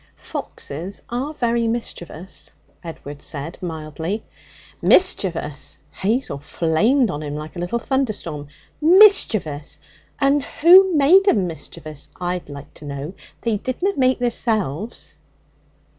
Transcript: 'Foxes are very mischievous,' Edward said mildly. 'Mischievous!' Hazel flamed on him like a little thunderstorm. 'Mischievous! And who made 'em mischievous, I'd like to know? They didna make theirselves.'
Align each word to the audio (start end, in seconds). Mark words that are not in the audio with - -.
'Foxes 0.15 1.03
are 1.09 1.31
very 1.31 1.67
mischievous,' 1.67 2.49
Edward 2.83 3.21
said 3.21 3.59
mildly. 3.61 4.23
'Mischievous!' 4.81 5.77
Hazel 5.91 6.39
flamed 6.39 7.11
on 7.11 7.21
him 7.21 7.35
like 7.35 7.55
a 7.55 7.59
little 7.59 7.77
thunderstorm. 7.77 8.47
'Mischievous! 8.81 9.79
And 10.19 10.41
who 10.43 10.95
made 10.97 11.27
'em 11.27 11.45
mischievous, 11.45 12.09
I'd 12.19 12.49
like 12.49 12.73
to 12.73 12.85
know? 12.85 13.13
They 13.41 13.57
didna 13.57 13.93
make 13.95 14.17
theirselves.' 14.17 15.17